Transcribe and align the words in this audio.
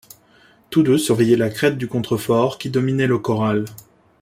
Tous 0.71 0.81
deux 0.81 0.97
surveillaient 0.97 1.35
la 1.35 1.51
crête 1.51 1.77
du 1.77 1.87
contrefort 1.87 2.57
qui 2.57 2.71
dominait 2.71 3.05
le 3.05 3.19
corral. 3.19 3.65